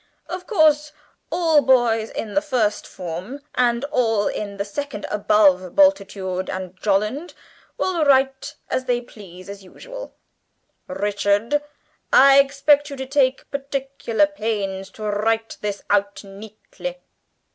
Of 0.25 0.47
course 0.47 0.93
all 1.31 1.61
boys 1.61 2.09
in 2.09 2.33
the 2.33 2.41
first 2.41 2.87
form, 2.87 3.39
and 3.53 3.85
all 3.91 4.25
in 4.25 4.57
the 4.57 4.65
second 4.65 5.05
above 5.11 5.75
Bultitude 5.75 6.49
and 6.49 6.75
Jolland, 6.75 7.35
will 7.77 8.03
write 8.03 8.55
as 8.67 8.85
they 8.85 8.99
please, 9.01 9.47
as 9.47 9.63
usual. 9.63 10.15
Richard, 10.87 11.61
I 12.11 12.39
expect 12.39 12.89
you 12.89 12.95
to 12.95 13.05
take 13.05 13.47
particular 13.51 14.25
pains 14.25 14.89
to 14.89 15.03
write 15.03 15.57
this 15.61 15.83
out 15.87 16.23
neatly. 16.23 16.97